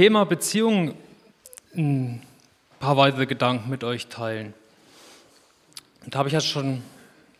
[0.00, 0.94] Thema Beziehung
[1.76, 2.22] ein
[2.78, 4.54] paar weitere Gedanken mit euch teilen.
[6.02, 6.82] Und da habe ich ja schon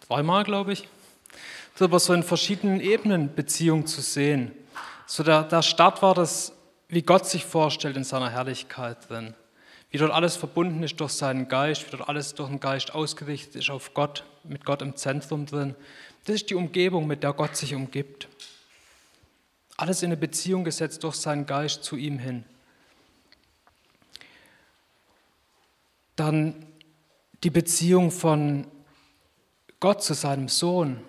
[0.06, 0.86] zweimal, glaube ich,
[1.74, 4.52] so über so in verschiedenen Ebenen Beziehung zu sehen.
[5.06, 6.52] So der, der Start war das,
[6.90, 9.32] wie Gott sich vorstellt in seiner Herrlichkeit drin.
[9.90, 13.56] Wie dort alles verbunden ist durch seinen Geist, wie dort alles durch den Geist ausgerichtet
[13.56, 15.74] ist auf Gott, mit Gott im Zentrum drin.
[16.26, 18.28] Das ist die Umgebung, mit der Gott sich umgibt.
[19.80, 22.44] Alles in eine Beziehung gesetzt durch seinen Geist zu ihm hin.
[26.16, 26.66] Dann
[27.42, 28.66] die Beziehung von
[29.80, 31.00] Gott zu seinem Sohn,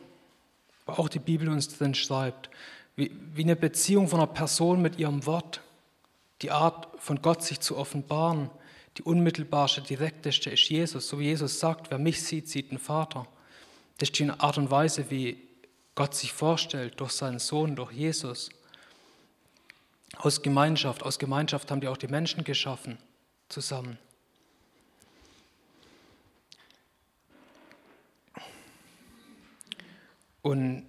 [0.86, 2.50] wo auch die Bibel uns drin schreibt,
[2.96, 5.60] wie, wie eine Beziehung von einer Person mit ihrem Wort,
[6.42, 8.50] die Art von Gott sich zu offenbaren,
[8.98, 11.10] die unmittelbarste, direkteste ist Jesus.
[11.10, 13.28] So wie Jesus sagt, wer mich sieht, sieht den Vater.
[13.98, 15.46] Das ist die Art und Weise, wie
[15.94, 18.50] Gott sich vorstellt, durch seinen Sohn, durch Jesus.
[20.24, 23.00] Aus Gemeinschaft, aus Gemeinschaft haben die auch die Menschen geschaffen,
[23.50, 23.98] zusammen.
[30.44, 30.86] Und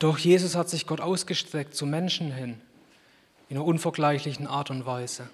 [0.00, 2.60] durch Jesus hat sich Gott ausgestreckt zu Menschen hin,
[3.48, 5.30] in einer unvergleichlichen Art und Weise.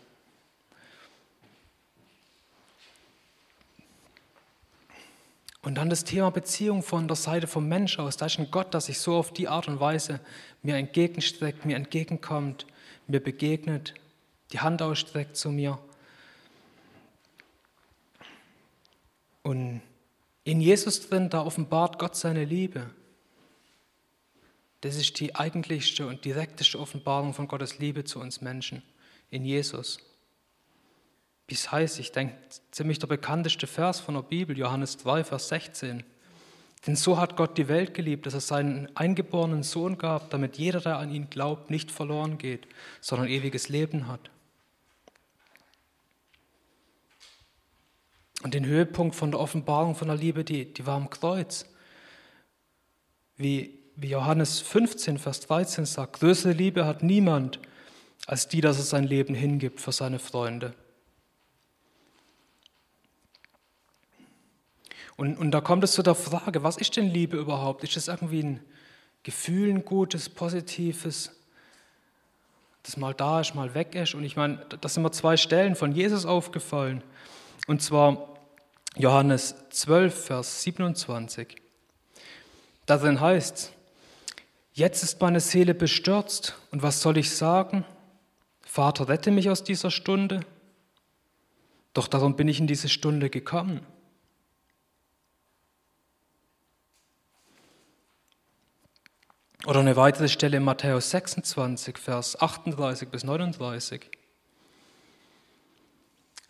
[5.63, 8.19] Und dann das Thema Beziehung von der Seite vom Mensch aus.
[8.19, 10.21] Da ist ein Gott, der sich so auf die Art und Weise
[10.63, 12.67] mir entgegenstreckt, mir entgegenkommt,
[13.09, 13.95] mir begegnet,
[14.53, 15.79] die Hand ausstreckt zu mir.
[19.43, 19.81] Und
[20.45, 22.91] in Jesus drin, da offenbart Gott seine Liebe.
[24.83, 28.83] Das ist die eigentlichste und direkteste Offenbarung von Gottes Liebe zu uns Menschen
[29.31, 29.99] in Jesus.
[31.49, 32.37] Wie es heißt, ich denke,
[32.71, 36.05] ziemlich der bekannteste Vers von der Bibel, Johannes 2, Vers 16.
[36.87, 40.81] Denn so hat Gott die Welt geliebt, dass er seinen eingeborenen Sohn gab, damit jeder,
[40.81, 42.69] der an ihn glaubt, nicht verloren geht,
[43.01, 44.31] sondern ewiges Leben hat.
[48.43, 51.67] Und den Höhepunkt von der Offenbarung von der Liebe, die, die war am Kreuz.
[53.37, 57.59] Wie wie Johannes 15, Vers 13 sagt, größere Liebe hat niemand
[58.27, 60.73] als die, dass er sein Leben hingibt für seine Freunde.
[65.19, 67.83] Und, und da kommt es zu der Frage, was ist denn Liebe überhaupt?
[67.83, 68.61] Ist es irgendwie ein
[69.25, 71.33] Gefühl, ein gutes, positives,
[72.85, 74.15] das mal da ist, mal weg ist?
[74.15, 77.03] Und ich meine, das sind mir zwei Stellen von Jesus aufgefallen.
[77.67, 78.39] Und zwar
[78.97, 81.57] Johannes 12, Vers 27.
[82.87, 83.73] Darin heißt
[84.73, 87.85] Jetzt ist meine Seele bestürzt und was soll ich sagen?
[88.63, 90.43] Vater, rette mich aus dieser Stunde.
[91.93, 93.85] Doch darum bin ich in diese Stunde gekommen.
[99.67, 104.09] Oder eine weitere Stelle in Matthäus 26, Vers 38 bis 39.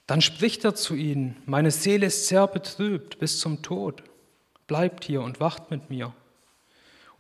[0.07, 4.03] Dann spricht er zu ihnen, meine Seele ist sehr betrübt bis zum Tod.
[4.67, 6.13] Bleibt hier und wacht mit mir.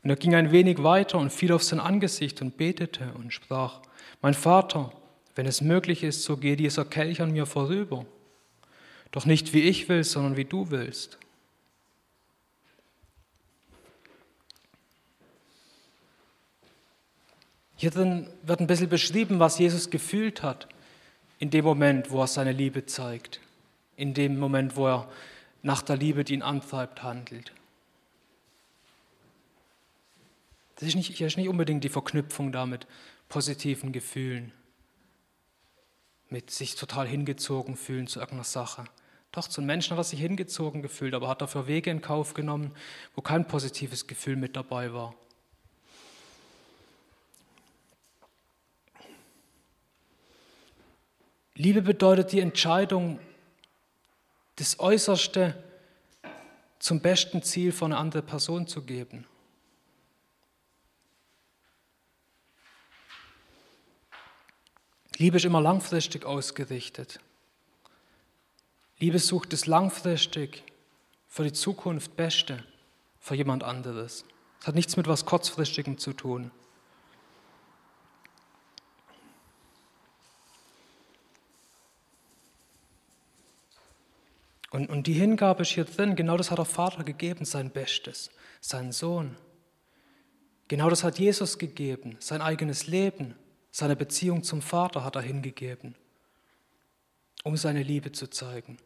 [0.02, 3.80] Und er ging ein wenig weiter und fiel auf sein Angesicht und betete und sprach,
[4.20, 4.92] mein Vater,
[5.34, 8.06] wenn es möglich ist, so gehe dieser Kelch an mir vorüber.
[9.10, 11.18] Doch nicht wie ich will, sondern wie du willst.
[17.80, 20.66] Hier wird ein bisschen beschrieben, was Jesus gefühlt hat
[21.38, 23.38] in dem Moment, wo er seine Liebe zeigt,
[23.94, 25.08] in dem Moment, wo er
[25.62, 27.52] nach der Liebe, die ihn antreibt, handelt.
[30.74, 32.88] Das ist nicht, hier ist nicht unbedingt die Verknüpfung da mit
[33.28, 34.52] positiven Gefühlen,
[36.30, 38.86] mit sich total hingezogen fühlen zu irgendeiner Sache.
[39.30, 42.34] Doch, zu einem Menschen hat er sich hingezogen gefühlt, aber hat dafür Wege in Kauf
[42.34, 42.72] genommen,
[43.14, 45.14] wo kein positives Gefühl mit dabei war.
[51.58, 53.18] Liebe bedeutet die Entscheidung,
[54.56, 55.60] das Äußerste
[56.78, 59.26] zum besten Ziel für eine andere Person zu geben.
[65.16, 67.18] Liebe ist immer langfristig ausgerichtet.
[69.00, 70.62] Liebe sucht es langfristig
[71.26, 72.62] für die Zukunft Beste
[73.18, 74.24] für jemand anderes.
[74.60, 76.52] Es hat nichts mit was Kurzfristigem zu tun.
[84.78, 88.30] Und, und die Hingabe ist hier drin, genau das hat der Vater gegeben, sein Bestes,
[88.60, 89.36] seinen Sohn.
[90.68, 93.34] Genau das hat Jesus gegeben, sein eigenes Leben,
[93.72, 95.96] seine Beziehung zum Vater hat er hingegeben,
[97.42, 98.78] um seine Liebe zu zeigen.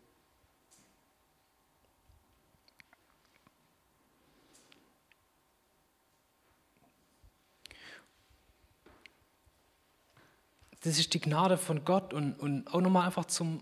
[10.84, 13.60] das ist die Gnade von Gott und, und auch nochmal einfach zum,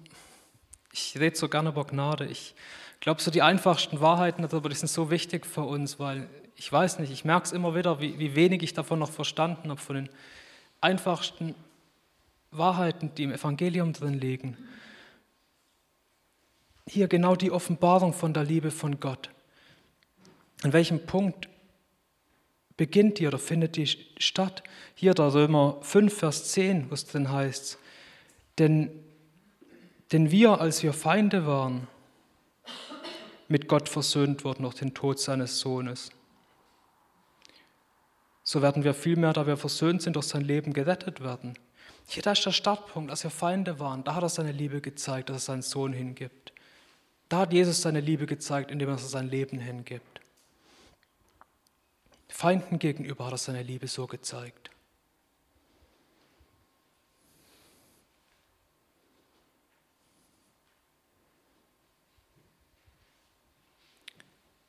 [0.93, 2.27] ich rede so gerne über Gnade.
[2.27, 2.55] Ich
[3.01, 6.99] glaube, so die einfachsten Wahrheiten darüber, die sind so wichtig für uns, weil ich weiß
[6.99, 9.97] nicht, ich merke es immer wieder, wie, wie wenig ich davon noch verstanden habe, von
[9.97, 10.09] den
[10.81, 11.55] einfachsten
[12.51, 14.57] Wahrheiten, die im Evangelium drin liegen.
[16.87, 19.31] Hier genau die Offenbarung von der Liebe von Gott.
[20.63, 21.49] An welchem Punkt
[22.77, 24.63] beginnt die oder findet die statt?
[24.95, 27.79] Hier der Römer 5, Vers 10, wo es drin heißt,
[28.59, 28.91] denn,
[30.13, 31.87] denn wir, als wir Feinde waren,
[33.49, 36.11] mit Gott versöhnt wurden durch den Tod seines Sohnes.
[38.43, 41.55] So werden wir vielmehr, da wir versöhnt sind, durch sein Leben gerettet werden.
[42.09, 44.03] Hier, da ist der Startpunkt, als wir Feinde waren.
[44.03, 46.53] Da hat er seine Liebe gezeigt, dass er seinen Sohn hingibt.
[47.29, 50.21] Da hat Jesus seine Liebe gezeigt, indem er sein Leben hingibt.
[52.29, 54.71] Feinden gegenüber hat er seine Liebe so gezeigt.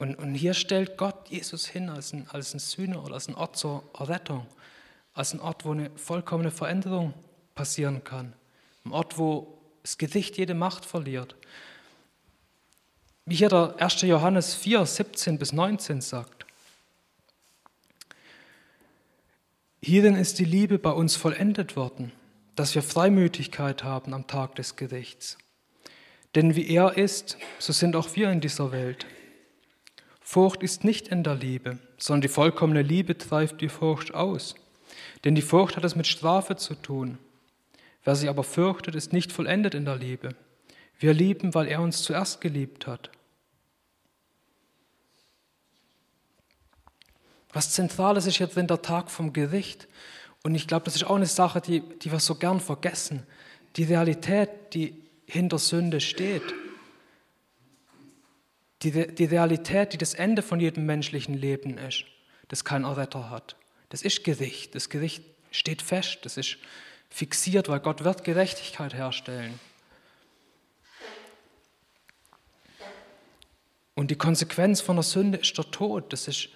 [0.01, 3.35] Und, und hier stellt Gott Jesus hin als ein, als ein Sühner oder als ein
[3.35, 4.47] Ort zur Errettung,
[5.13, 7.13] als ein Ort, wo eine vollkommene Veränderung
[7.53, 8.33] passieren kann,
[8.83, 11.35] ein Ort, wo das Gedicht jede Macht verliert.
[13.27, 14.01] Wie hier der 1.
[14.01, 16.47] Johannes 4, 17 bis 19 sagt.
[19.83, 22.11] Hierin ist die Liebe bei uns vollendet worden,
[22.55, 25.37] dass wir Freimütigkeit haben am Tag des Gerichts.
[26.33, 29.05] Denn wie er ist, so sind auch wir in dieser Welt.
[30.31, 34.55] Furcht ist nicht in der Liebe, sondern die vollkommene Liebe treibt die Furcht aus.
[35.25, 37.17] Denn die Furcht hat es mit Strafe zu tun.
[38.05, 40.33] Wer sich aber fürchtet, ist nicht vollendet in der Liebe.
[40.97, 43.11] Wir lieben, weil er uns zuerst geliebt hat.
[47.51, 49.89] Was Zentrales ist jetzt in der Tag vom Gericht.
[50.43, 53.23] Und ich glaube, das ist auch eine Sache, die, die wir so gern vergessen.
[53.75, 54.95] Die Realität, die
[55.25, 56.53] hinter Sünde steht.
[58.83, 62.05] Die, die Realität, die das Ende von jedem menschlichen Leben ist,
[62.47, 63.55] das kein Erretter hat.
[63.89, 64.73] Das ist Gericht.
[64.73, 66.19] Das Gericht steht fest.
[66.23, 66.57] Das ist
[67.09, 69.59] fixiert, weil Gott wird Gerechtigkeit herstellen.
[73.93, 76.11] Und die Konsequenz von der Sünde ist der Tod.
[76.11, 76.49] Das ist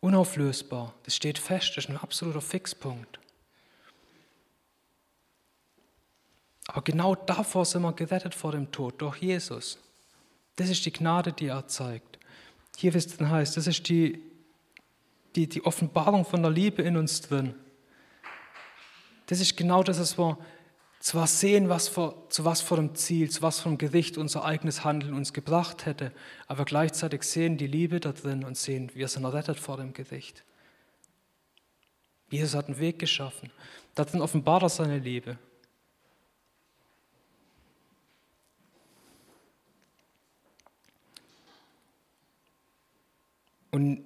[0.00, 0.94] unauflösbar.
[1.04, 1.76] Das steht fest.
[1.76, 3.18] Das ist ein absoluter Fixpunkt.
[6.66, 9.78] Aber genau davor sind wir gerettet vor dem Tod, durch Jesus.
[10.58, 12.18] Das ist die Gnade, die er zeigt.
[12.76, 14.20] Hier, wie es dann heißt, das ist die,
[15.36, 17.54] die, die Offenbarung von der Liebe in uns drin.
[19.26, 20.36] Das ist genau das, was wir
[20.98, 24.82] zwar sehen, was für, zu was vor dem Ziel, zu was vom Gericht unser eigenes
[24.82, 26.12] Handeln uns gebracht hätte,
[26.48, 30.42] aber gleichzeitig sehen die Liebe da drin und sehen, wir sind errettet vor dem Gericht.
[32.30, 33.52] Jesus hat einen Weg geschaffen.
[33.94, 35.38] Darin offenbart er seine Liebe.
[43.70, 44.04] Und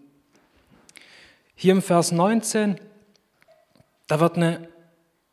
[1.54, 2.80] hier im Vers 19,
[4.08, 4.68] da wird eine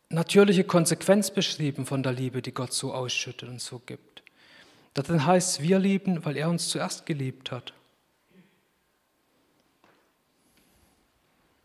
[0.10, 4.24] natürliche Konsequenz beschrieben von der Liebe, die Gott so ausschüttet und so gibt.
[4.94, 7.74] Darin heißt wir lieben, weil er uns zuerst geliebt hat.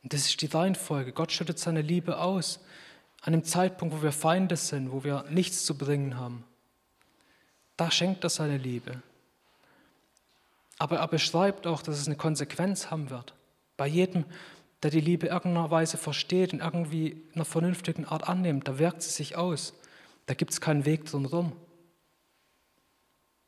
[0.03, 1.13] Und das ist die Reihenfolge.
[1.13, 2.61] Gott schüttet seine Liebe aus
[3.23, 6.45] an einem Zeitpunkt, wo wir Feinde sind, wo wir nichts zu bringen haben.
[7.79, 9.03] Da schenkt er seine Liebe.
[10.79, 13.35] Aber er beschreibt auch, dass es eine Konsequenz haben wird.
[13.77, 14.25] Bei jedem,
[14.83, 19.03] der die Liebe irgendeiner Weise versteht und irgendwie in einer vernünftigen Art annimmt, da wirkt
[19.03, 19.75] sie sich aus.
[20.27, 21.53] Da gibt es keinen Weg drumherum.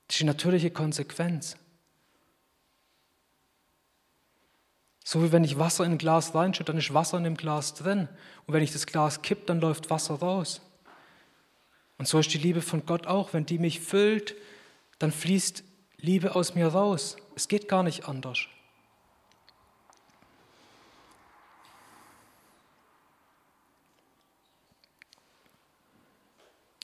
[0.06, 1.56] Das ist die natürliche Konsequenz.
[5.04, 7.74] So wie wenn ich Wasser in ein Glas reinschütte, dann ist Wasser in dem Glas
[7.74, 8.08] drin.
[8.46, 10.60] Und wenn ich das Glas kipp, dann läuft Wasser raus.
[11.98, 13.32] Und so ist die Liebe von Gott auch.
[13.32, 14.34] Wenn die mich füllt,
[14.98, 15.62] dann fließt
[15.98, 17.16] Liebe aus mir raus.
[17.34, 18.38] Es geht gar nicht anders.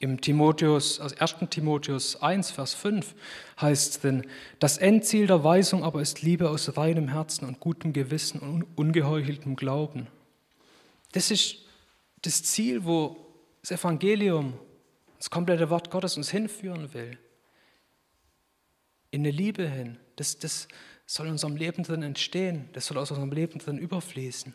[0.00, 1.48] Im Timotheus, also 1.
[1.50, 3.14] Timotheus 1, Vers 5
[3.60, 4.26] heißt es denn,
[4.58, 9.54] das Endziel der Weisung aber ist Liebe aus reinem Herzen und gutem Gewissen und ungeheucheltem
[9.54, 10.08] Glauben.
[11.12, 11.58] Das ist
[12.22, 13.16] das Ziel, wo
[13.60, 14.54] das Evangelium,
[15.18, 17.16] das komplette Wort Gottes uns hinführen will
[19.12, 19.98] in eine Liebe hin.
[20.16, 20.66] Das, das
[21.06, 24.54] soll in unserem Leben drin entstehen, das soll aus unserem Leben drin überfließen.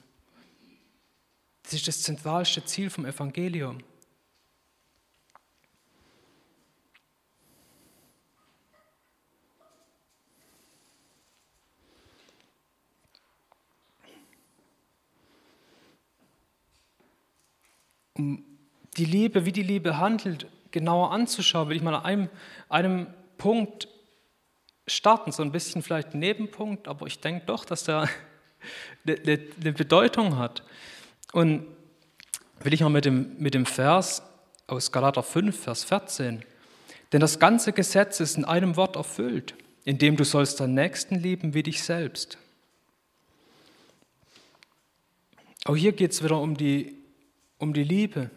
[1.63, 3.77] Das ist das zentralste Ziel vom Evangelium.
[18.17, 18.43] um
[18.97, 22.29] die Liebe, wie die Liebe handelt, genauer anzuschauen, will ich mal an einem,
[22.67, 23.87] einem Punkt
[24.87, 28.09] starten, so ein bisschen vielleicht ein Nebenpunkt, aber ich denke doch, dass der
[29.05, 30.63] eine, eine Bedeutung hat.
[31.33, 31.65] Und
[32.61, 34.23] will ich mal mit dem, mit dem Vers
[34.65, 36.43] aus Galater 5, Vers 14.
[37.11, 41.53] Denn das ganze Gesetz ist in einem Wort erfüllt, indem du sollst deinen Nächsten lieben
[41.53, 42.37] wie dich selbst.
[45.65, 46.97] Auch hier geht es wieder um die,
[47.57, 48.29] um die Liebe,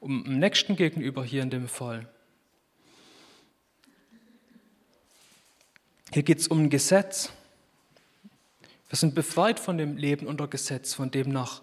[0.00, 2.08] um den Nächsten gegenüber hier in dem Fall.
[6.12, 7.32] Hier geht es um ein Gesetz.
[8.90, 11.62] Wir sind befreit von dem Leben unter Gesetz, von dem nach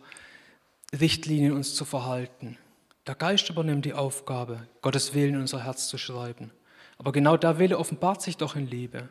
[1.00, 2.58] Richtlinien uns zu verhalten.
[3.06, 6.50] Der Geist übernimmt die Aufgabe, Gottes Willen in unser Herz zu schreiben.
[6.98, 9.08] Aber genau der Wille offenbart sich doch in Liebe.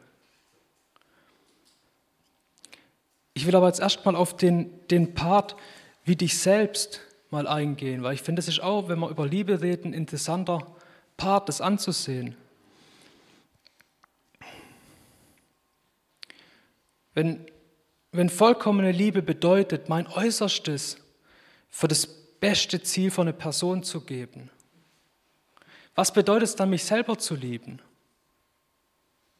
[3.32, 5.54] Ich will aber jetzt erstmal auf den, den Part,
[6.04, 9.62] wie dich selbst mal eingehen, weil ich finde, es ist auch, wenn wir über Liebe
[9.62, 10.66] reden, ein interessanter
[11.16, 12.36] Part, das anzusehen.
[17.18, 17.44] Wenn,
[18.12, 20.98] wenn vollkommene Liebe bedeutet, mein Äußerstes
[21.68, 24.50] für das beste Ziel von einer Person zu geben,
[25.96, 27.80] was bedeutet es dann, mich selber zu lieben?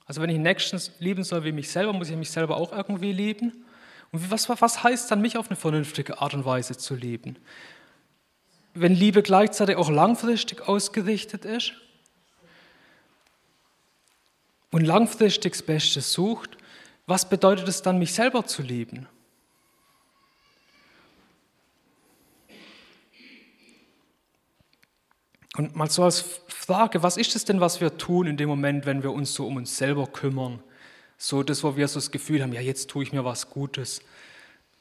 [0.06, 3.12] Also wenn ich Nächsten lieben soll wie mich selber, muss ich mich selber auch irgendwie
[3.12, 3.64] lieben.
[4.10, 7.36] Und was, was heißt dann, mich auf eine vernünftige Art und Weise zu lieben?
[8.74, 11.74] Wenn Liebe gleichzeitig auch langfristig ausgerichtet ist
[14.72, 16.58] und langfristig das Beste sucht,
[17.08, 19.08] was bedeutet es dann, mich selber zu lieben?
[25.56, 28.84] Und mal so als Frage, was ist es denn, was wir tun in dem Moment,
[28.84, 30.62] wenn wir uns so um uns selber kümmern?
[31.16, 34.02] So das, wo wir so das Gefühl haben, ja, jetzt tue ich mir was Gutes.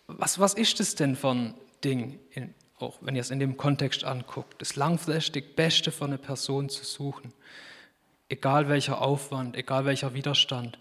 [0.08, 1.54] Was, was ist es denn für ein
[1.86, 6.18] Ding, in, auch wenn ihr es in dem Kontext anguckt, das langfristig Beste für eine
[6.18, 7.34] Person zu suchen?
[8.28, 10.78] Egal welcher Aufwand, egal welcher Widerstand.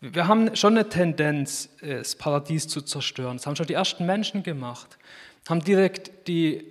[0.00, 3.36] Wir haben schon eine Tendenz, das Paradies zu zerstören.
[3.36, 4.98] Das haben schon die ersten Menschen gemacht.
[5.48, 6.64] Haben direkt die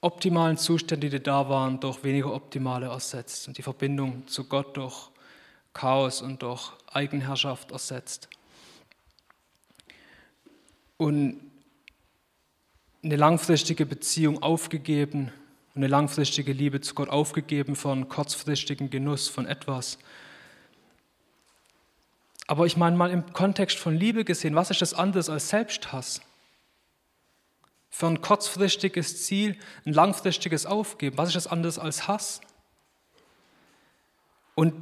[0.00, 5.10] optimalen Zustände, die da waren, durch weniger optimale ersetzt und die Verbindung zu Gott durch
[5.74, 8.28] Chaos und durch Eigenherrschaft ersetzt.
[10.96, 11.40] Und
[13.02, 15.32] eine langfristige Beziehung aufgegeben
[15.74, 19.98] und eine langfristige Liebe zu Gott aufgegeben einen kurzfristigen Genuss von etwas.
[22.46, 26.20] Aber ich meine mal im Kontext von Liebe gesehen, was ist das anderes als Selbsthass?
[27.90, 32.40] Für ein kurzfristiges Ziel ein langfristiges Aufgeben, was ist das anderes als Hass?
[34.56, 34.74] Und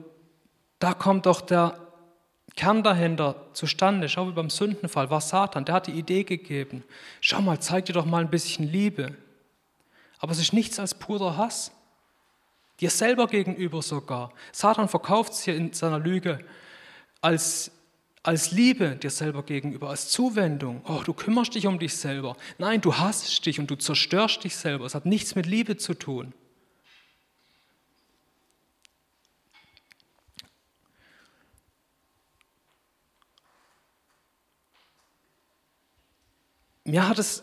[0.78, 1.78] da kommt doch der
[2.56, 4.08] Kern dahinter zustande.
[4.08, 6.84] Schau, wie beim Sündenfall war Satan, der hat die Idee gegeben.
[7.20, 9.14] Schau mal, zeig dir doch mal ein bisschen Liebe.
[10.18, 11.72] Aber es ist nichts als purer Hass.
[12.80, 14.32] Dir selber gegenüber sogar.
[14.52, 16.38] Satan verkauft es hier in seiner Lüge
[17.20, 17.72] als,
[18.22, 20.82] als Liebe dir selber gegenüber, als Zuwendung.
[20.86, 22.36] Oh, du kümmerst dich um dich selber.
[22.58, 24.84] Nein, du hasst dich und du zerstörst dich selber.
[24.84, 26.32] Es hat nichts mit Liebe zu tun.
[36.88, 37.42] Mir hat es,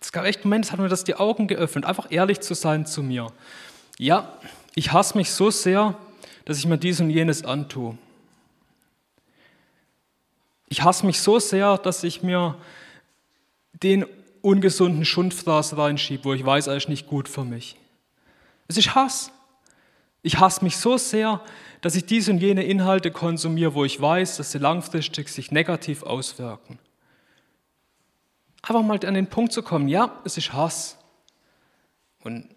[0.00, 2.86] es gab echt Momente, es hat mir das die Augen geöffnet, einfach ehrlich zu sein
[2.86, 3.32] zu mir.
[3.98, 4.32] Ja,
[4.74, 5.94] ich hasse mich so sehr,
[6.46, 7.96] dass ich mir dies und jenes antue.
[10.68, 12.56] Ich hasse mich so sehr, dass ich mir
[13.82, 14.06] den
[14.40, 17.76] ungesunden Schundfraß reinschiebe, wo ich weiß, er ist nicht gut für mich.
[18.68, 19.32] Es ist Hass.
[20.22, 21.40] Ich hasse mich so sehr,
[21.80, 26.02] dass ich diese und jene Inhalte konsumiere, wo ich weiß, dass sie langfristig sich negativ
[26.02, 26.78] auswirken.
[28.62, 30.98] Einfach mal an den Punkt zu kommen, ja, es ist Hass.
[32.22, 32.48] Und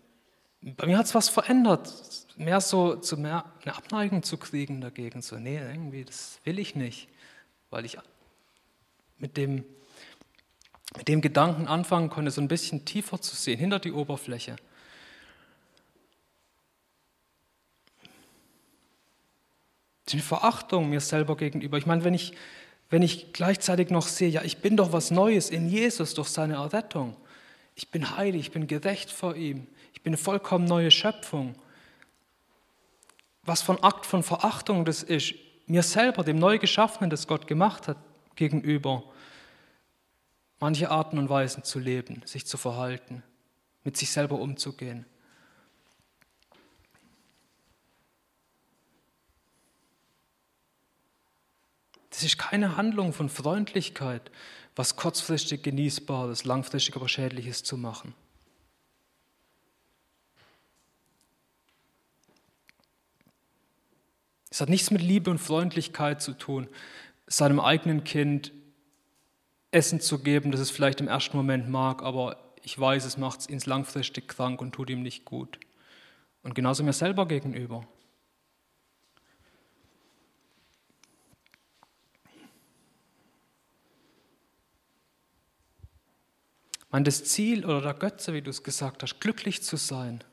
[0.62, 1.91] bei mir hat es was verändert,
[2.36, 5.22] mehr so zu mehr eine Abneigung zu kriegen dagegen.
[5.22, 7.07] So, nee, irgendwie, das will ich nicht
[7.74, 7.98] weil ich
[9.17, 9.65] mit dem,
[10.95, 14.57] mit dem Gedanken anfangen konnte, so ein bisschen tiefer zu sehen, hinter die Oberfläche.
[20.10, 21.79] Die Verachtung mir selber gegenüber.
[21.79, 22.33] Ich meine, wenn ich,
[22.93, 26.57] wenn ich gleichzeitig noch sehe, ja, ich bin doch was Neues in Jesus durch seine
[26.57, 27.15] Errettung.
[27.73, 29.65] Ich bin heilig, ich bin gerecht vor ihm.
[29.93, 31.55] Ich bin eine vollkommen neue Schöpfung.
[33.41, 35.33] Was von Akt von Verachtung das ist,
[35.65, 37.97] mir selber, dem Neugeschaffenen, das Gott gemacht hat,
[38.35, 39.03] gegenüber,
[40.59, 43.23] manche Arten und Weisen zu leben, sich zu verhalten,
[43.83, 45.07] mit sich selber umzugehen.
[52.13, 54.29] Das ist keine Handlung von Freundlichkeit,
[54.75, 58.13] was kurzfristig genießbares, langfristig aber schädliches zu machen.
[64.51, 66.67] Es hat nichts mit Liebe und Freundlichkeit zu tun,
[67.25, 68.51] seinem eigenen Kind
[69.72, 73.50] Essen zu geben, das es vielleicht im ersten Moment mag, aber ich weiß, es macht
[73.50, 75.60] es langfristig krank und tut ihm nicht gut.
[76.43, 77.88] Und genauso mir selber gegenüber.
[86.93, 90.23] Meine, das Ziel oder der Götze, wie du es gesagt hast, glücklich zu sein,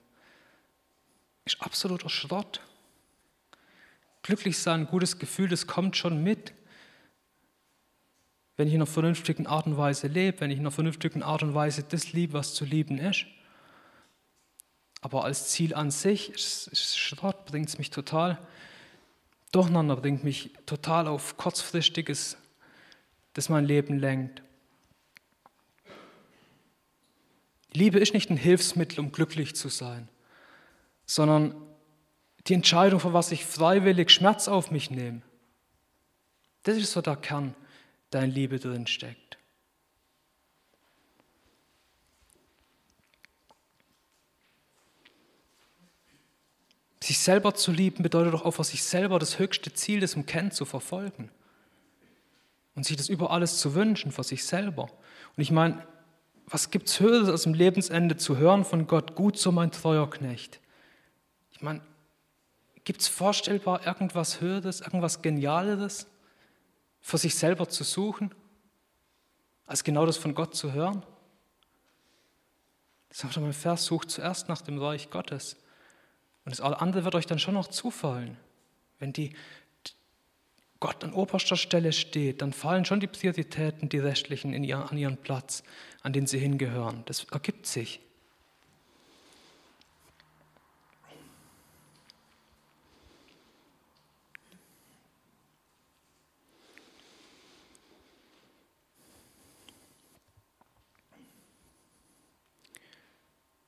[1.47, 2.61] ist absoluter Schrott.
[4.23, 6.53] Glücklich sein, ein gutes Gefühl, das kommt schon mit.
[8.59, 11.43] Wenn ich in einer vernünftigen Art und Weise lebe, wenn ich in einer vernünftigen Art
[11.43, 13.25] und Weise das liebe, was zu lieben ist.
[15.01, 18.39] Aber als Ziel an sich ist, ist Schrott, bringt es mich total
[19.51, 22.37] durcheinander, bringt mich total auf kurzfristiges,
[23.33, 24.43] das mein Leben lenkt.
[27.73, 30.09] Liebe ist nicht ein Hilfsmittel, um glücklich zu sein,
[31.07, 31.55] sondern
[32.47, 35.23] die Entscheidung, für was ich freiwillig Schmerz auf mich nehme.
[36.63, 37.55] Das ist so der Kern,
[38.13, 39.39] der in Liebe drin steckt.
[47.03, 50.51] Sich selber zu lieben bedeutet doch auch für sich selber das höchste Ziel, das man
[50.53, 51.31] zu verfolgen.
[52.75, 54.85] Und sich das über alles zu wünschen, für sich selber.
[55.37, 55.87] Und ich meine,
[56.51, 60.11] was gibt es Höheres als im Lebensende zu hören von Gott, gut so mein treuer
[60.11, 60.61] Knecht?
[61.53, 61.81] Ich meine,
[62.85, 66.09] gibt es vorstellbar irgendwas Höheres, irgendwas Genialeres
[67.01, 68.35] für sich selber zu suchen,
[69.67, 71.05] als genau das von Gott zu hören?
[73.11, 75.57] Das sagt im Vers, sucht zuerst nach dem Reich Gottes.
[76.45, 78.37] Und das andere wird euch dann schon noch zufallen.
[78.99, 79.35] Wenn die
[80.81, 84.97] Gott an oberster Stelle steht, dann fallen schon die Prioritäten, die restlichen, in ihr, an
[84.97, 85.63] ihren Platz,
[86.03, 87.03] an den sie hingehören.
[87.07, 88.01] Das ergibt sich.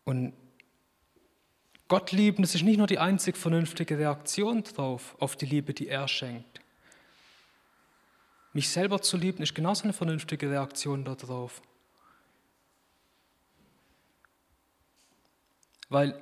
[0.05, 0.35] Und
[1.89, 5.89] Gott lieben, das ist nicht nur die einzig vernünftige Reaktion drauf, auf die Liebe, die
[5.89, 6.61] er schenkt.
[8.53, 11.63] Mich selber zu lieben ist genauso eine vernünftige Reaktion darauf.
[15.93, 16.19] Weil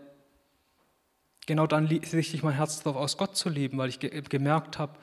[1.47, 4.99] genau dann richte ich mein Herz darauf aus, Gott zu lieben, weil ich gemerkt habe,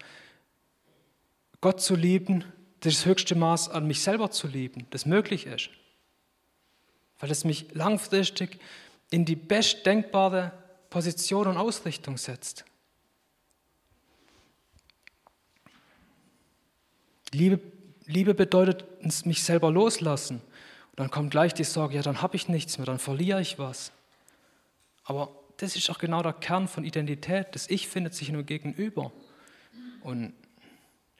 [1.61, 2.43] Gott zu lieben,
[2.81, 5.69] das höchste Maß an mich selber zu lieben, das möglich ist.
[7.19, 8.59] Weil es mich langfristig
[9.09, 10.51] in die bestdenkbare
[10.89, 12.65] Position und Ausrichtung setzt.
[17.33, 17.59] Liebe,
[18.05, 18.85] Liebe bedeutet
[19.25, 20.41] mich selber loslassen.
[20.89, 23.57] Und dann kommt gleich die Sorge, ja, dann habe ich nichts mehr, dann verliere ich
[23.57, 23.91] was.
[25.07, 27.47] Aber das ist auch genau der Kern von Identität.
[27.55, 29.13] Das Ich findet sich nur gegenüber.
[30.01, 30.33] Und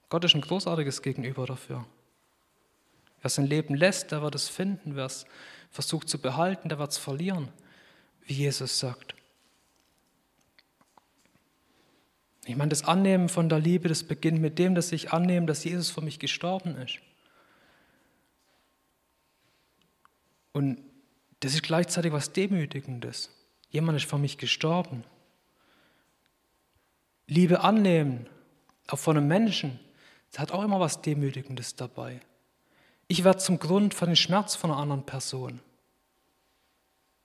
[0.10, 1.86] Gott ist ein großartiges Gegenüber dafür.
[3.21, 4.97] Wer sein Leben lässt, der wird es finden.
[4.97, 5.26] Wer es
[5.71, 7.47] versucht zu behalten, der wird es verlieren,
[8.26, 9.15] wie Jesus sagt.
[12.45, 15.63] Ich meine, das Annehmen von der Liebe, das beginnt mit dem, dass ich annehme, dass
[15.63, 17.00] Jesus für mich gestorben ist.
[20.52, 20.84] Und
[21.39, 23.30] das ist gleichzeitig was Demütigendes.
[23.69, 25.03] Jemand ist für mich gestorben.
[27.27, 28.27] Liebe annehmen,
[28.88, 29.80] auch von einem Menschen,
[30.32, 32.19] das hat auch immer was Demütigendes dabei.
[33.08, 35.60] Ich werde zum Grund für den Schmerz von einer anderen Person.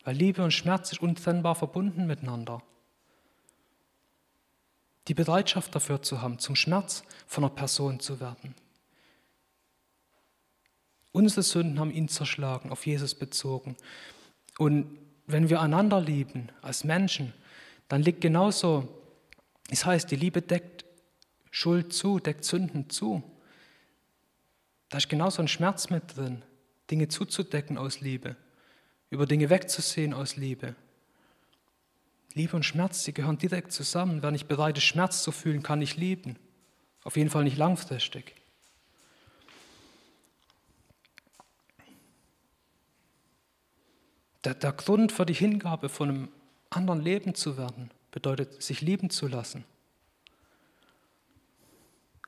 [0.04, 2.62] Weil Liebe und Schmerz ist untrennbar verbunden miteinander
[5.08, 8.54] die Bereitschaft dafür zu haben, zum Schmerz von einer Person zu werden.
[11.10, 13.76] Unsere Sünden haben ihn zerschlagen, auf Jesus bezogen.
[14.58, 14.98] Und
[15.32, 17.32] wenn wir einander lieben als Menschen,
[17.88, 18.88] dann liegt genauso,
[19.68, 20.84] das heißt, die Liebe deckt
[21.50, 23.22] Schuld zu, deckt Sünden zu.
[24.88, 26.42] Da ist genauso ein Schmerz mit drin,
[26.90, 28.36] Dinge zuzudecken aus Liebe,
[29.10, 30.74] über Dinge wegzusehen aus Liebe.
[32.34, 34.22] Liebe und Schmerz, die gehören direkt zusammen.
[34.22, 36.38] Wer nicht bereit ist, Schmerz zu fühlen, kann nicht lieben.
[37.04, 38.34] Auf jeden Fall nicht langfristig.
[44.44, 46.28] Der, der Grund für die Hingabe von einem
[46.70, 49.64] anderen Leben zu werden, bedeutet, sich lieben zu lassen.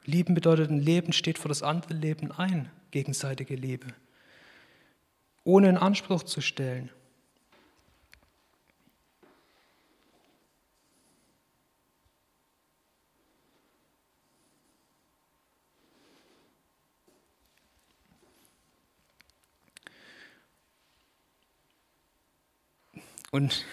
[0.04, 3.86] Lieben bedeutet, ein Leben steht für das andere Leben ein, gegenseitige Liebe.
[5.44, 6.90] Ohne in Anspruch zu stellen.
[23.34, 23.64] Und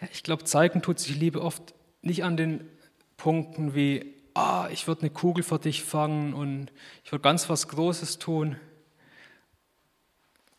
[0.00, 2.70] ja, ich glaube, zeigen tut sich Liebe oft nicht an den
[3.16, 6.70] Punkten wie, ah, ich würde eine Kugel für dich fangen und
[7.02, 8.54] ich würde ganz was Großes tun.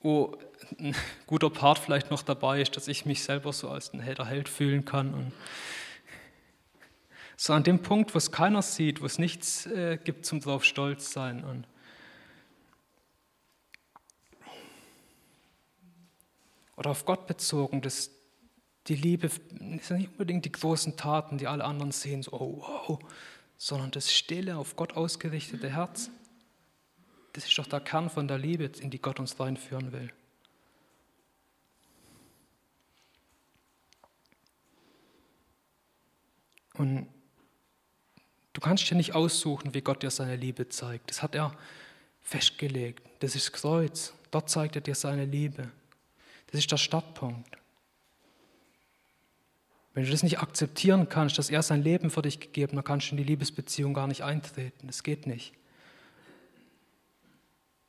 [0.02, 0.38] Wo
[0.78, 0.94] ein
[1.28, 4.50] guter Part vielleicht noch dabei ist, dass ich mich selber so als ein Held, Held
[4.50, 5.14] fühlen kann.
[5.14, 5.32] Und
[7.38, 10.66] so an dem Punkt, wo es keiner sieht, wo es nichts äh, gibt zum drauf
[10.66, 11.46] stolz sein.
[11.46, 11.66] Und
[16.76, 18.12] oder auf Gott bezogen, dass
[18.88, 23.00] die Liebe sind nicht unbedingt die großen Taten, die alle anderen sehen, so oh, wow,
[23.58, 26.10] sondern das stille, auf Gott ausgerichtete Herz.
[27.34, 30.12] Das ist doch der Kern von der Liebe, in die Gott uns reinführen will.
[36.76, 37.08] Und
[38.54, 41.10] du kannst dir nicht aussuchen, wie Gott dir seine Liebe zeigt.
[41.10, 41.56] Das hat er
[42.22, 43.04] festgelegt.
[43.20, 44.14] Das ist Kreuz.
[44.32, 45.72] Dort zeigt er dir seine Liebe.
[46.54, 47.58] Das ist der Startpunkt.
[49.96, 52.84] Wenn du das nicht akzeptieren kannst, dass er sein Leben für dich gegeben hat, dann
[52.84, 54.86] kannst du in die Liebesbeziehung gar nicht eintreten.
[54.86, 55.54] Das geht nicht.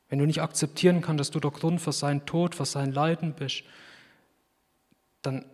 [0.08, 3.34] Wenn du nicht akzeptieren kannst, dass du der Grund für seinen Tod, für sein Leiden
[3.34, 3.64] bist,
[5.20, 5.44] dann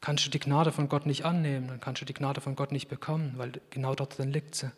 [0.00, 2.70] kannst du die Gnade von Gott nicht annehmen, dann kannst du die Gnade von Gott
[2.70, 4.70] nicht bekommen, weil genau dort drin liegt sie.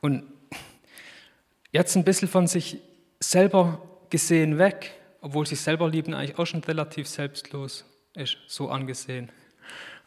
[0.00, 0.24] Und
[1.72, 2.78] jetzt ein bisschen von sich
[3.20, 7.84] selber gesehen weg, obwohl sich selber lieben eigentlich auch schon relativ selbstlos
[8.14, 9.30] ist, so angesehen.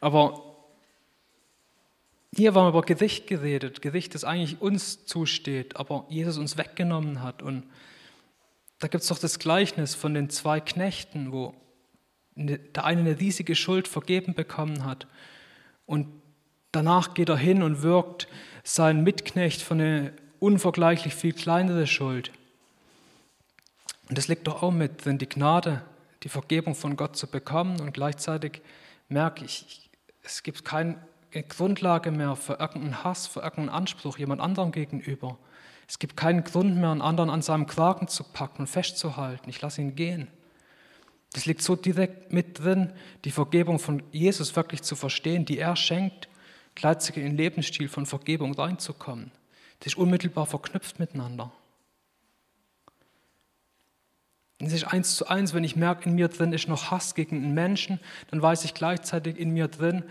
[0.01, 0.53] Aber
[2.35, 7.43] hier war über Gericht geredet, Gericht, das eigentlich uns zusteht, aber Jesus uns weggenommen hat.
[7.43, 7.63] Und
[8.79, 11.53] da gibt es doch das Gleichnis von den zwei Knechten, wo
[12.35, 15.07] der eine eine riesige Schuld vergeben bekommen hat
[15.85, 16.22] und
[16.73, 18.27] danach geht er hin und wirkt
[18.63, 22.31] sein Mitknecht für eine unvergleichlich viel kleinere Schuld.
[24.09, 25.81] Und das liegt doch auch mit drin, die Gnade,
[26.23, 28.61] die Vergebung von Gott zu bekommen und gleichzeitig
[29.07, 29.89] merke ich,
[30.23, 30.97] es gibt keine
[31.49, 35.37] Grundlage mehr für irgendeinen Hass, für irgendeinen Anspruch jemand anderem gegenüber.
[35.87, 39.49] Es gibt keinen Grund mehr, einen anderen an seinem Kragen zu packen und festzuhalten.
[39.49, 40.27] Ich lasse ihn gehen.
[41.33, 42.93] Das liegt so direkt mit drin,
[43.25, 46.29] die Vergebung von Jesus wirklich zu verstehen, die er schenkt
[46.75, 49.31] gleichzeitig in den Lebensstil von Vergebung reinzukommen.
[49.79, 51.51] Das ist unmittelbar verknüpft miteinander.
[54.59, 57.37] Es ist eins zu eins, wenn ich merke, in mir drin ist noch Hass gegen
[57.37, 57.99] einen Menschen,
[58.31, 60.03] dann weiß ich gleichzeitig in mir drin,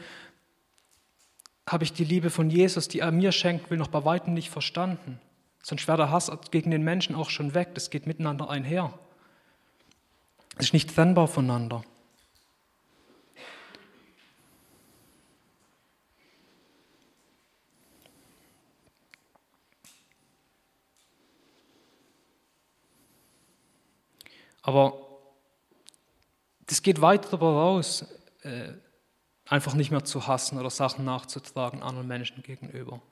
[1.66, 4.50] habe ich die Liebe von Jesus, die er mir schenkt, will noch bei weitem nicht
[4.50, 5.20] verstanden.
[5.62, 7.70] Sonst wäre der Hass gegen den Menschen auch schon weg.
[7.74, 8.92] Das geht miteinander einher.
[10.58, 11.84] Es ist nicht trennbar voneinander.
[24.62, 24.94] Aber
[26.66, 28.06] das geht weit darüber raus,
[28.42, 28.72] äh,
[29.46, 33.02] einfach nicht mehr zu hassen oder Sachen nachzutragen anderen Menschen gegenüber.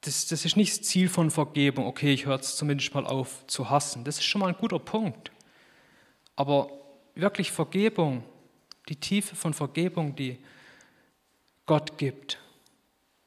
[0.00, 3.70] Das, das ist nicht das Ziel von Vergebung, okay, ich höre zumindest mal auf zu
[3.70, 4.04] hassen.
[4.04, 5.32] Das ist schon mal ein guter Punkt.
[6.36, 6.70] Aber
[7.14, 8.24] wirklich Vergebung,
[8.88, 10.38] die Tiefe von Vergebung, die
[11.66, 12.38] Gott gibt.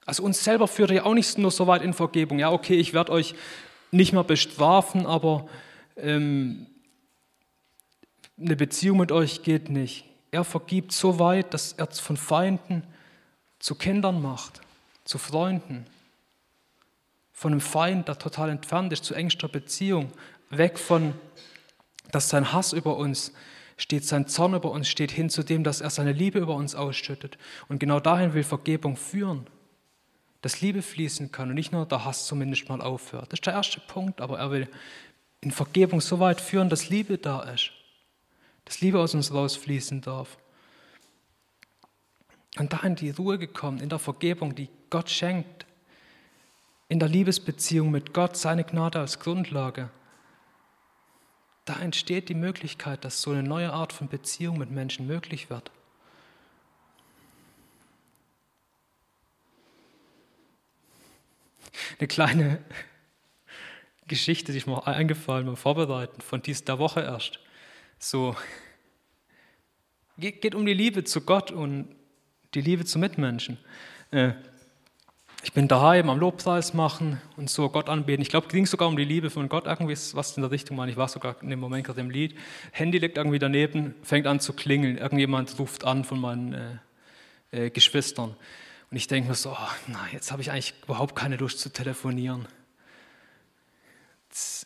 [0.05, 2.39] Also uns selber führt ja auch nicht nur so weit in Vergebung.
[2.39, 3.35] Ja, okay, ich werde euch
[3.91, 5.47] nicht mehr bestrafen, aber
[5.97, 6.67] ähm,
[8.39, 10.05] eine Beziehung mit euch geht nicht.
[10.31, 12.83] Er vergibt so weit, dass er von Feinden
[13.57, 14.61] zu Kindern macht,
[15.03, 15.85] zu Freunden.
[17.33, 20.11] Von einem Feind, der total entfernt ist, zu engster Beziehung.
[20.49, 21.13] Weg von,
[22.11, 23.33] dass sein Hass über uns
[23.77, 26.75] steht, sein Zorn über uns steht, hin zu dem, dass er seine Liebe über uns
[26.75, 27.37] ausschüttet.
[27.67, 29.47] Und genau dahin will Vergebung führen
[30.41, 33.31] dass Liebe fließen kann und nicht nur der Hass zumindest mal aufhört.
[33.31, 34.69] Das ist der erste Punkt, aber er will
[35.41, 37.71] in Vergebung so weit führen, dass Liebe da ist,
[38.65, 40.37] dass Liebe aus uns rausfließen darf.
[42.57, 45.65] Und da in die Ruhe gekommen, in der Vergebung, die Gott schenkt,
[46.87, 49.89] in der Liebesbeziehung mit Gott, seine Gnade als Grundlage,
[51.65, 55.71] da entsteht die Möglichkeit, dass so eine neue Art von Beziehung mit Menschen möglich wird.
[61.97, 62.59] Eine kleine
[64.07, 67.39] Geschichte, die ist mir eingefallen beim Vorbereiten von dieser Woche erst.
[67.99, 68.35] So,
[70.17, 71.87] geht, um die Liebe zu Gott und
[72.53, 73.57] die Liebe zu Mitmenschen.
[74.11, 74.31] Äh,
[75.41, 78.21] ich bin daheim am Lobpreis machen und so Gott anbeten.
[78.21, 80.77] Ich glaube, es ging sogar um die Liebe von Gott, irgendwie was in der Richtung
[80.77, 80.87] war.
[80.89, 82.35] Ich war sogar in dem Moment gerade im Lied.
[82.71, 84.97] Handy liegt irgendwie daneben, fängt an zu klingeln.
[84.97, 86.79] Irgendjemand ruft an von meinen, äh,
[87.51, 88.35] äh, Geschwistern.
[88.91, 91.69] Und ich denke mir so, oh, na, jetzt habe ich eigentlich überhaupt keine Lust zu
[91.69, 92.47] telefonieren.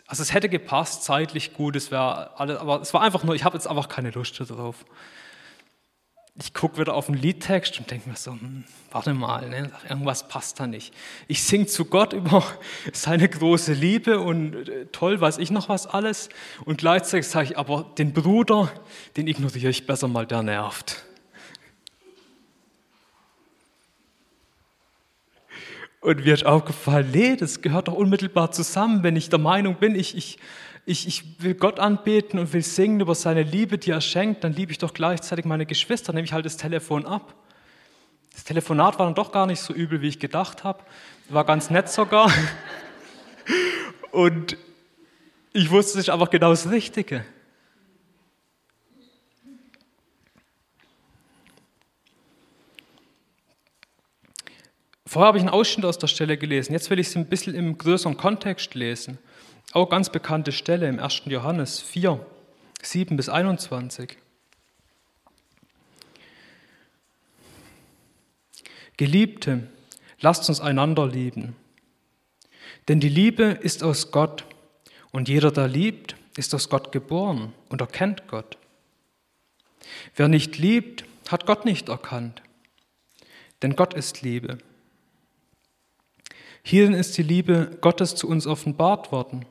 [0.07, 3.43] Also es hätte gepasst, zeitlich gut, es wäre alles, aber es war einfach nur, ich
[3.43, 4.85] habe jetzt einfach keine Lust darauf
[6.39, 10.27] ich gucke wieder auf den Liedtext und denke mir so, hm, warte mal, ne, irgendwas
[10.27, 10.93] passt da nicht.
[11.27, 12.43] Ich singe zu Gott über
[12.93, 16.29] seine große Liebe und äh, toll, weiß ich noch was alles.
[16.65, 18.71] Und gleichzeitig sage ich, aber den Bruder,
[19.15, 21.03] den ignoriere ich besser mal, der nervt.
[26.03, 29.95] Und mir ist aufgefallen, nee, das gehört doch unmittelbar zusammen, wenn ich der Meinung bin,
[29.95, 30.37] ich, ich
[30.85, 34.53] ich, ich will Gott anbeten und will singen über seine Liebe, die er schenkt, dann
[34.53, 37.33] liebe ich doch gleichzeitig meine Geschwister, nehme ich halt das Telefon ab.
[38.33, 40.83] Das Telefonat war dann doch gar nicht so übel, wie ich gedacht habe.
[41.29, 42.29] War ganz nett sogar.
[44.11, 44.57] Und
[45.53, 47.23] ich wusste, es ist einfach genau das Richtige.
[55.13, 56.73] Vorher habe ich einen Ausschnitt aus der Stelle gelesen.
[56.73, 59.19] Jetzt will ich es ein bisschen im größeren Kontext lesen.
[59.71, 61.25] Auch ganz bekannte Stelle im 1.
[61.25, 62.25] Johannes 4,
[62.81, 64.17] 7 bis 21.
[68.97, 69.67] Geliebte,
[70.19, 71.55] lasst uns einander lieben.
[72.87, 74.45] Denn die Liebe ist aus Gott
[75.11, 78.57] und jeder, der liebt, ist aus Gott geboren und erkennt Gott.
[80.15, 82.41] Wer nicht liebt, hat Gott nicht erkannt,
[83.61, 84.57] denn Gott ist Liebe.
[86.63, 89.45] Hierin ist die Liebe Gottes zu uns offenbart worden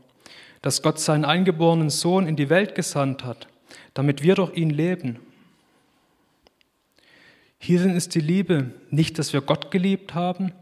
[0.62, 3.48] dass Gott seinen eingeborenen Sohn in die Welt gesandt hat,
[3.94, 5.18] damit wir durch ihn leben.
[7.58, 10.52] Hierin ist die Liebe nicht, dass wir Gott geliebt haben,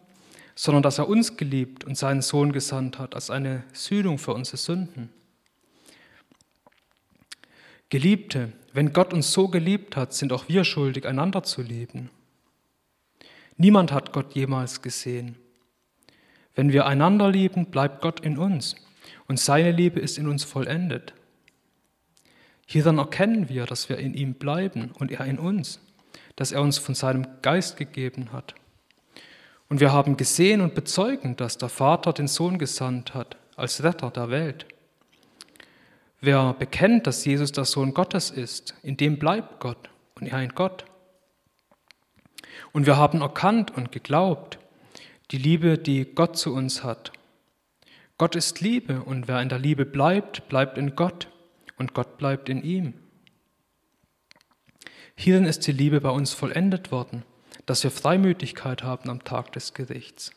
[0.54, 4.56] sondern dass er uns geliebt und seinen Sohn gesandt hat als eine Sühnung für unsere
[4.56, 5.10] Sünden.
[7.90, 12.10] Geliebte, wenn Gott uns so geliebt hat, sind auch wir schuldig, einander zu lieben.
[13.56, 15.36] Niemand hat Gott jemals gesehen.
[16.54, 18.76] Wenn wir einander lieben, bleibt Gott in uns
[19.28, 21.14] und seine Liebe ist in uns vollendet.
[22.66, 25.80] Hier dann erkennen wir, dass wir in ihm bleiben und er in uns,
[26.36, 28.54] dass er uns von seinem Geist gegeben hat.
[29.68, 34.10] Und wir haben gesehen und bezeugen, dass der Vater den Sohn gesandt hat als Retter
[34.10, 34.66] der Welt.
[36.20, 40.50] Wer bekennt, dass Jesus der Sohn Gottes ist, in dem bleibt Gott und er in
[40.50, 40.84] Gott.
[42.72, 44.58] Und wir haben erkannt und geglaubt
[45.30, 47.12] die Liebe, die Gott zu uns hat.
[48.18, 51.28] Gott ist Liebe und wer in der Liebe bleibt, bleibt in Gott
[51.78, 52.94] und Gott bleibt in ihm.
[55.16, 57.24] Hierin ist die Liebe bei uns vollendet worden,
[57.66, 60.32] dass wir Freimütigkeit haben am Tag des Gerichts.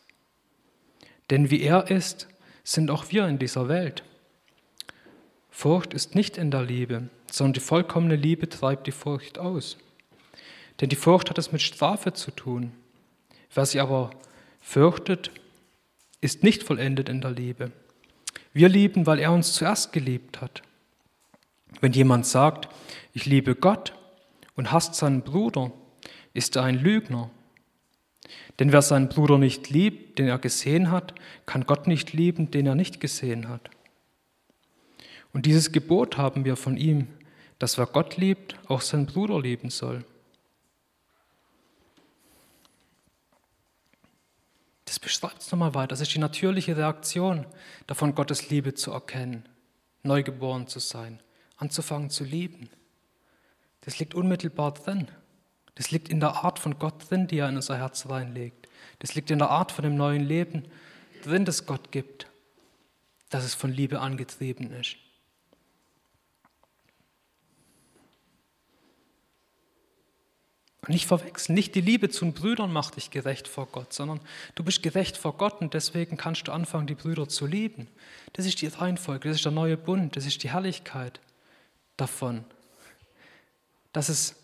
[1.30, 2.28] Denn wie er ist,
[2.62, 4.04] sind auch wir in dieser Welt.
[5.50, 9.76] Furcht ist nicht in der Liebe, sondern die vollkommene Liebe treibt die Furcht aus.
[10.80, 12.72] Denn die Furcht hat es mit Strafe zu tun.
[13.54, 14.10] Wer sie aber
[14.64, 15.30] fürchtet,
[16.20, 17.70] ist nicht vollendet in der Liebe.
[18.54, 20.62] Wir lieben, weil er uns zuerst geliebt hat.
[21.80, 22.68] Wenn jemand sagt,
[23.12, 23.92] ich liebe Gott
[24.56, 25.70] und hasst seinen Bruder,
[26.32, 27.30] ist er ein Lügner.
[28.58, 32.66] Denn wer seinen Bruder nicht liebt, den er gesehen hat, kann Gott nicht lieben, den
[32.66, 33.68] er nicht gesehen hat.
[35.32, 37.08] Und dieses Gebot haben wir von ihm,
[37.58, 40.04] dass wer Gott liebt, auch seinen Bruder lieben soll.
[45.04, 45.88] Beschreibt es nochmal weiter.
[45.88, 47.46] Das ist die natürliche Reaktion
[47.86, 49.48] davon, Gottes Liebe zu erkennen,
[50.02, 51.20] neugeboren zu sein,
[51.56, 52.70] anzufangen zu lieben.
[53.82, 55.08] Das liegt unmittelbar drin.
[55.74, 58.68] Das liegt in der Art von Gott drin, die er in unser Herz reinlegt.
[59.00, 60.64] Das liegt in der Art von dem neuen Leben
[61.22, 62.26] drin, das Gott gibt,
[63.28, 64.96] dass es von Liebe angetrieben ist.
[70.84, 74.20] Und nicht verwechseln, nicht die Liebe zu den Brüdern macht dich gerecht vor Gott, sondern
[74.54, 77.88] du bist gerecht vor Gott und deswegen kannst du anfangen, die Brüder zu lieben.
[78.34, 81.20] Das ist die Reihenfolge, das ist der neue Bund, das ist die Herrlichkeit
[81.96, 82.44] davon.
[83.94, 84.36] Dass es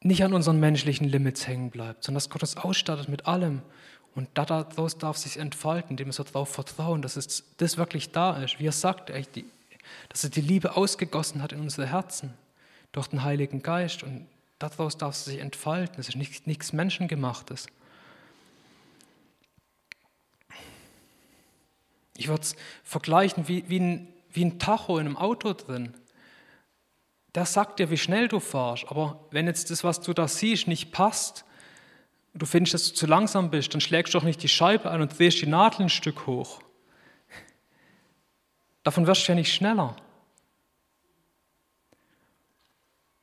[0.00, 3.60] nicht an unseren menschlichen Limits hängen bleibt, sondern dass Gott uns ausstattet mit allem.
[4.14, 8.42] Und daraus darf sich entfalten, indem wir so darauf vertrauen, dass es das wirklich da
[8.42, 8.60] ist.
[8.60, 12.32] Wie er sagt, dass er die Liebe ausgegossen hat in unsere Herzen
[12.92, 14.28] durch den Heiligen Geist und
[14.58, 15.98] daraus darf es sich entfalten.
[15.98, 17.66] Es ist nichts, nichts Menschengemachtes.
[22.16, 25.94] Ich würde es vergleichen wie, wie, ein, wie ein Tacho in einem Auto drin.
[27.34, 30.68] Der sagt dir, wie schnell du fahrst, aber wenn jetzt das, was du da siehst,
[30.68, 31.46] nicht passt,
[32.34, 35.00] du findest, dass du zu langsam bist, dann schlägst du doch nicht die Scheibe ein
[35.00, 36.60] und drehst die Nadel ein Stück hoch.
[38.82, 39.96] Davon wirst du ja nicht schneller.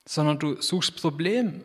[0.10, 1.64] Sondern du suchst Problem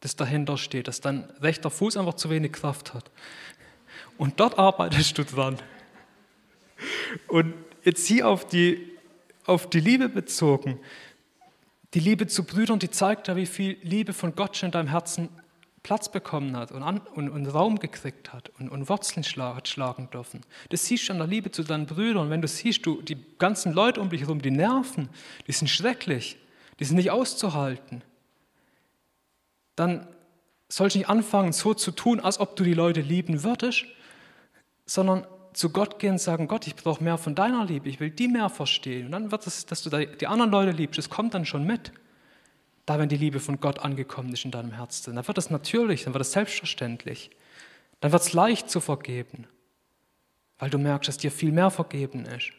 [0.00, 3.10] das dahinter steht, dass dein rechter Fuß einfach zu wenig Kraft hat.
[4.16, 5.58] Und dort arbeitest du dran.
[7.28, 7.52] Und
[7.84, 8.90] jetzt hier auf die,
[9.44, 10.80] auf die Liebe bezogen,
[11.92, 14.88] die Liebe zu Brüdern, die zeigt ja, wie viel Liebe von Gott schon in deinem
[14.88, 15.28] Herzen
[15.82, 19.68] Platz bekommen hat und, an, und, und Raum gekriegt hat und, und Wurzeln schlag, hat
[19.68, 20.42] schlagen dürfen.
[20.68, 22.28] Das siehst du an der Liebe zu deinen Brüdern.
[22.28, 25.08] Wenn du siehst, du, die ganzen Leute um dich herum, die nerven,
[25.46, 26.36] die sind schrecklich,
[26.78, 28.02] die sind nicht auszuhalten,
[29.74, 30.06] dann
[30.68, 33.86] sollst du nicht anfangen, so zu tun, als ob du die Leute lieben würdest,
[34.84, 38.10] sondern zu Gott gehen und sagen, Gott, ich brauche mehr von deiner Liebe, ich will
[38.10, 39.06] die mehr verstehen.
[39.06, 41.92] Und dann wird es, dass du die anderen Leute liebst, das kommt dann schon mit.
[42.90, 46.02] Da, wenn die Liebe von Gott angekommen ist in deinem Herzen, dann wird es natürlich,
[46.02, 47.30] dann wird es selbstverständlich.
[48.00, 49.46] Dann wird es leicht zu vergeben,
[50.58, 52.50] weil du merkst, dass dir viel mehr vergeben ist.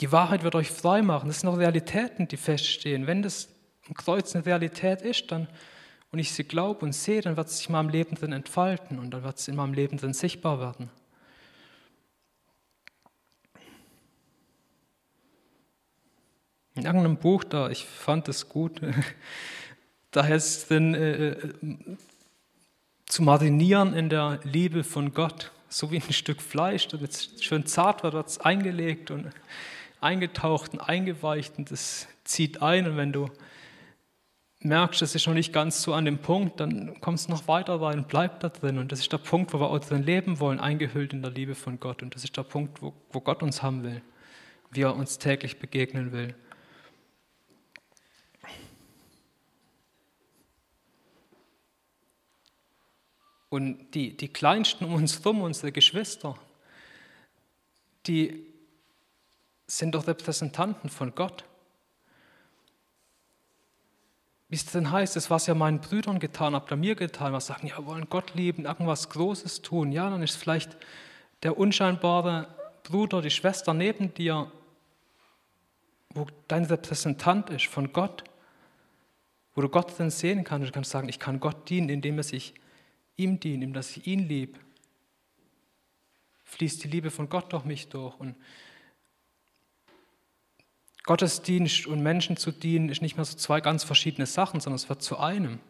[0.00, 1.26] Die Wahrheit wird euch frei machen.
[1.26, 3.06] Das sind noch Realitäten, die feststehen.
[3.06, 3.50] Wenn das
[3.86, 5.48] am Kreuz eine Realität ist, dann
[6.12, 8.98] und ich sie glaube und sehe, dann wird es sich in meinem Leben drin entfalten
[8.98, 10.88] und dann wird es in meinem Leben drin sichtbar werden.
[16.74, 18.80] In irgendeinem Buch da, ich fand es gut,
[20.10, 21.52] da heißt es dann, äh, äh,
[23.06, 27.66] zu marinieren in der Liebe von Gott, so wie ein Stück Fleisch, damit es schön
[27.66, 29.30] zart wird, wird es eingelegt und
[30.00, 33.30] eingetaucht und eingeweicht und das zieht ein und wenn du
[34.64, 37.80] merkst, das ist noch nicht ganz so an dem Punkt, dann kommst du noch weiter
[37.80, 38.78] rein und bleib da drin.
[38.78, 41.54] Und das ist der Punkt, wo wir auch drin leben wollen, eingehüllt in der Liebe
[41.54, 42.02] von Gott.
[42.02, 44.00] Und das ist der Punkt, wo, wo Gott uns haben will,
[44.70, 46.34] wie er uns täglich begegnen will.
[53.54, 56.34] Und die, die Kleinsten um uns herum, unsere Geschwister,
[58.04, 58.44] die
[59.68, 61.44] sind doch Repräsentanten von Gott.
[64.48, 67.46] Wie es denn heißt, das, was ihr meinen Brüdern getan habt, ihr mir getan, was
[67.46, 69.92] sagen, ja, wir wollen Gott lieben, irgendwas Großes tun.
[69.92, 70.76] Ja, dann ist vielleicht
[71.44, 72.48] der unscheinbare
[72.82, 74.50] Bruder, die Schwester neben dir,
[76.08, 78.24] wo dein Repräsentant ist von Gott,
[79.54, 80.70] wo du Gott dann sehen kannst.
[80.70, 82.52] Du kannst sagen, ich kann Gott dienen, indem er sich
[83.16, 84.58] ihm dient, indem ich ihn liebe.
[86.44, 88.14] Fließt die Liebe von Gott durch mich durch.
[88.20, 88.36] Und
[91.04, 94.88] Gottesdienst und Menschen zu dienen ist nicht mehr so zwei ganz verschiedene Sachen, sondern es
[94.88, 95.60] wird zu einem.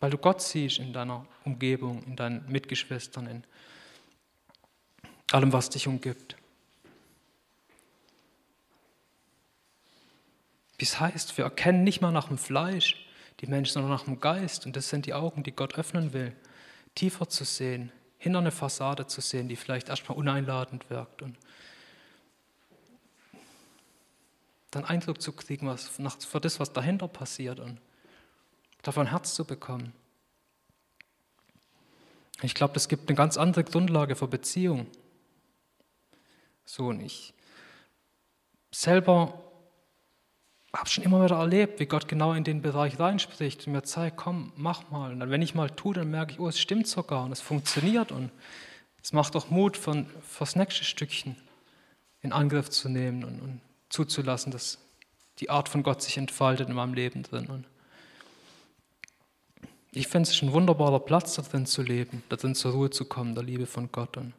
[0.00, 3.44] Weil du Gott siehst in deiner Umgebung, in deinen Mitgeschwistern, in
[5.30, 6.37] allem, was dich umgibt.
[10.78, 13.04] Wie es heißt, wir erkennen nicht mal nach dem Fleisch
[13.40, 14.64] die Menschen, sondern nach dem Geist.
[14.64, 16.34] Und das sind die Augen, die Gott öffnen will,
[16.94, 21.36] tiefer zu sehen, hinter eine Fassade zu sehen, die vielleicht erstmal uneinladend wirkt und
[24.70, 27.80] dann Eindruck zu kriegen, was nach, für das, was dahinter passiert und
[28.82, 29.92] davon Herz zu bekommen.
[32.42, 34.86] Ich glaube, das gibt eine ganz andere Grundlage für Beziehung.
[36.64, 37.34] So, und ich
[38.70, 39.47] selber
[40.78, 44.16] habe schon immer wieder erlebt, wie Gott genau in den Bereich reinspricht und mir zeigt,
[44.16, 45.10] komm, mach mal.
[45.12, 47.40] Und dann, wenn ich mal tue, dann merke ich, oh, es stimmt sogar und es
[47.40, 48.30] funktioniert und
[49.02, 50.06] es macht auch Mut, für
[50.38, 51.36] das nächste Stückchen
[52.22, 54.78] in Angriff zu nehmen und, und, zuzulassen, dass
[55.38, 57.46] die Art von Gott sich entfaltet in meinem Leben drin.
[57.46, 57.64] Und
[59.92, 63.06] ich finde es ein wunderbarer Platz, da drin zu leben, da drin zur Ruhe zu
[63.06, 64.18] kommen, der Liebe von Gott.
[64.18, 64.34] Und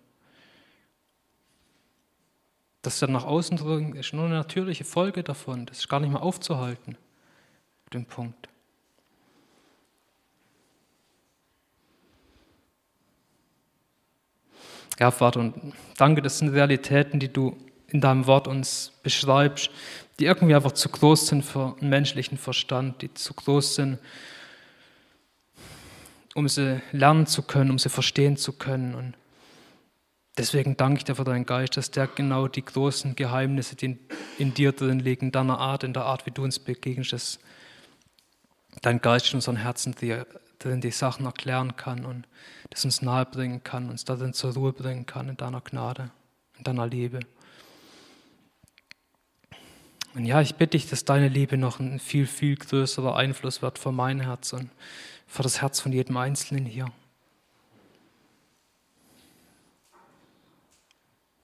[2.90, 5.68] das dann nach außen drücken, ist nur eine natürliche Folge davon.
[5.68, 6.98] Das ist gar nicht mehr aufzuhalten,
[7.94, 8.50] den Punkt.
[14.98, 17.56] Ja, Vater, und danke, das sind Realitäten, die du
[17.88, 19.70] in deinem Wort uns beschreibst,
[20.20, 24.00] die irgendwie einfach zu groß sind für einen menschlichen Verstand, die zu groß sind,
[26.34, 28.96] um sie lernen zu können, um sie verstehen zu können.
[28.96, 29.14] Und
[30.40, 34.00] Deswegen danke ich dir für deinen Geist, dass der genau die großen Geheimnisse, die
[34.38, 37.40] in dir drin liegen, in deiner Art, in der Art, wie du uns begegnest, dass
[38.82, 39.94] dein Geist in unseren Herzen
[40.60, 42.26] drin die Sachen erklären kann und
[42.70, 46.10] das uns nahebringen kann, uns darin zur Ruhe bringen kann, in deiner Gnade,
[46.58, 47.20] in deiner Liebe.
[50.14, 53.78] Und ja, ich bitte dich, dass deine Liebe noch ein viel, viel größerer Einfluss wird
[53.78, 54.70] für mein Herz und
[55.28, 56.86] für das Herz von jedem Einzelnen hier.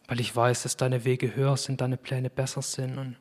[0.07, 3.17] Weil ich weiß, dass deine Wege höher sind, deine Pläne besser sind und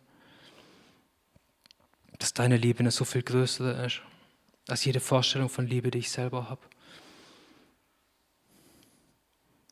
[2.19, 4.01] dass deine Liebe eine so viel größere ist
[4.69, 6.63] als jede Vorstellung von Liebe, die ich selber habe.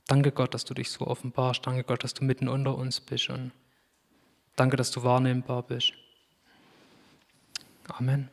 [0.07, 1.67] Danke Gott, dass du dich so offenbarst.
[1.67, 3.53] Danke Gott, dass du mitten unter uns bist und
[4.57, 5.93] Danke, dass du wahrnehmbar bist.
[7.89, 8.29] Amen.